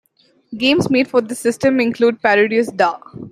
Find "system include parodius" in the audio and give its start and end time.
1.39-2.75